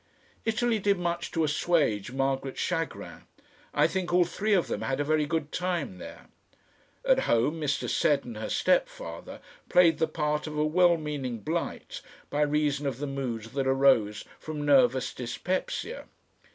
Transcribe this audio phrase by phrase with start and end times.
[0.45, 3.25] Italy did much to assuage Margaret's chagrin.
[3.71, 6.25] I think all three of them had a very good time there.
[7.05, 7.87] At home Mr.
[7.87, 12.01] Seddon, her step father, played the part of a well meaning blight
[12.31, 16.05] by reason of the moods that arose from nervous dyspepsia.